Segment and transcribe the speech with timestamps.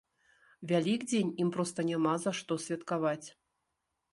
[0.69, 3.27] Вялікдзень ім проста няма за што святкаваць.